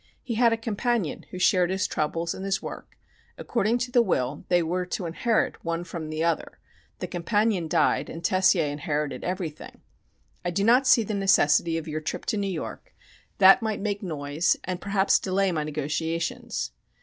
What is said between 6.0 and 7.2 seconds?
the other; the